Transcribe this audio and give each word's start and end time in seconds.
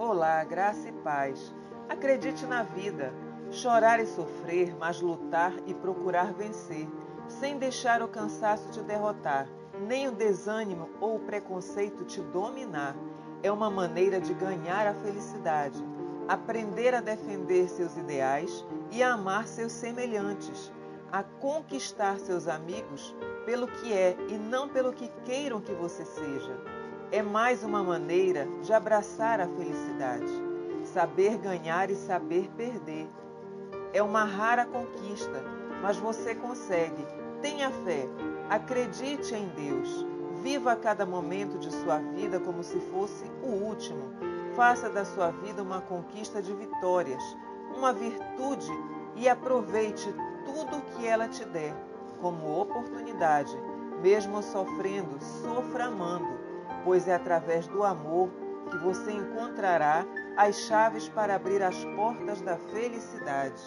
Olá, 0.00 0.44
graça 0.44 0.88
e 0.88 0.92
paz. 0.92 1.52
Acredite 1.88 2.46
na 2.46 2.62
vida. 2.62 3.12
Chorar 3.50 3.98
e 3.98 4.06
sofrer, 4.06 4.72
mas 4.78 5.00
lutar 5.00 5.52
e 5.66 5.74
procurar 5.74 6.32
vencer, 6.32 6.88
sem 7.26 7.58
deixar 7.58 8.00
o 8.00 8.06
cansaço 8.06 8.70
te 8.70 8.80
derrotar, 8.80 9.48
nem 9.88 10.06
o 10.06 10.12
desânimo 10.12 10.88
ou 11.00 11.16
o 11.16 11.20
preconceito 11.26 12.04
te 12.04 12.20
dominar. 12.20 12.94
É 13.42 13.50
uma 13.50 13.68
maneira 13.68 14.20
de 14.20 14.32
ganhar 14.34 14.86
a 14.86 14.94
felicidade. 14.94 15.84
Aprender 16.28 16.94
a 16.94 17.00
defender 17.00 17.68
seus 17.68 17.96
ideais 17.96 18.64
e 18.92 19.02
a 19.02 19.14
amar 19.14 19.48
seus 19.48 19.72
semelhantes, 19.72 20.72
a 21.10 21.24
conquistar 21.24 22.20
seus 22.20 22.46
amigos 22.46 23.16
pelo 23.44 23.66
que 23.66 23.92
é 23.92 24.16
e 24.28 24.38
não 24.38 24.68
pelo 24.68 24.92
que 24.92 25.08
queiram 25.24 25.60
que 25.60 25.72
você 25.72 26.04
seja. 26.04 26.77
É 27.10 27.22
mais 27.22 27.64
uma 27.64 27.82
maneira 27.82 28.46
de 28.60 28.70
abraçar 28.70 29.40
a 29.40 29.48
felicidade, 29.48 30.30
saber 30.84 31.38
ganhar 31.38 31.90
e 31.90 31.96
saber 31.96 32.50
perder. 32.54 33.08
É 33.94 34.02
uma 34.02 34.24
rara 34.24 34.66
conquista, 34.66 35.42
mas 35.80 35.96
você 35.96 36.34
consegue. 36.34 37.06
Tenha 37.40 37.70
fé, 37.70 38.06
acredite 38.50 39.34
em 39.34 39.48
Deus. 39.48 40.06
Viva 40.42 40.76
cada 40.76 41.06
momento 41.06 41.58
de 41.58 41.72
sua 41.72 41.96
vida 41.96 42.38
como 42.40 42.62
se 42.62 42.78
fosse 42.78 43.24
o 43.42 43.52
último. 43.52 44.12
Faça 44.54 44.90
da 44.90 45.06
sua 45.06 45.30
vida 45.30 45.62
uma 45.62 45.80
conquista 45.80 46.42
de 46.42 46.52
vitórias, 46.52 47.22
uma 47.74 47.90
virtude 47.90 48.70
e 49.16 49.30
aproveite 49.30 50.14
tudo 50.44 50.82
que 50.92 51.06
ela 51.06 51.26
te 51.26 51.46
der 51.46 51.74
como 52.20 52.60
oportunidade, 52.60 53.56
mesmo 54.02 54.42
sofrendo, 54.42 55.18
sofra 55.22 55.86
amando, 55.86 56.47
pois 56.84 57.08
é 57.08 57.14
através 57.14 57.66
do 57.68 57.82
amor 57.82 58.30
que 58.70 58.76
você 58.78 59.12
encontrará 59.12 60.04
as 60.36 60.56
chaves 60.60 61.08
para 61.08 61.34
abrir 61.34 61.62
as 61.62 61.84
portas 61.96 62.40
da 62.40 62.56
felicidade. 62.56 63.62